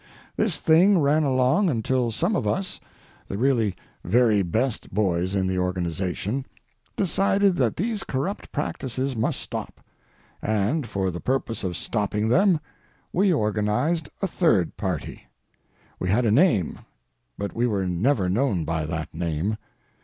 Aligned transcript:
This 0.35 0.57
thing 0.57 0.97
ran 0.99 1.21
along 1.21 1.69
until 1.69 2.09
some 2.09 2.35
of 2.35 2.47
us, 2.47 2.79
the 3.27 3.37
really 3.37 3.75
very 4.03 4.41
best 4.41 4.91
boys 4.91 5.35
in 5.35 5.45
the 5.45 5.59
organization, 5.59 6.47
decided 6.95 7.55
that 7.57 7.75
these 7.77 8.01
corrupt 8.03 8.51
practices 8.51 9.15
must 9.15 9.39
stop, 9.39 9.79
and 10.41 10.87
for 10.87 11.11
the 11.11 11.19
purpose 11.21 11.63
of 11.63 11.77
stopping 11.77 12.29
them 12.29 12.59
we 13.13 13.31
organized 13.31 14.09
a 14.23 14.27
third 14.27 14.75
party. 14.75 15.27
We 15.99 16.09
had 16.09 16.25
a 16.25 16.31
name, 16.31 16.79
but 17.37 17.53
we 17.53 17.67
were 17.67 17.85
never 17.85 18.27
known 18.27 18.65
by 18.65 18.87
that 18.87 19.13
name. 19.13 19.55